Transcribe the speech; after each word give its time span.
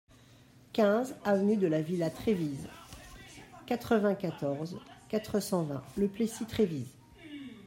quinze 0.73 1.13
avenue 1.25 1.57
de 1.57 1.67
la 1.67 1.79
Villa 1.83 2.09
Trévise, 2.09 2.67
quatre-vingt-quatorze, 3.67 4.77
quatre 5.09 5.39
cent 5.39 5.61
vingt, 5.61 5.83
Le 5.95 6.07
Plessis-Trévise 6.07 6.89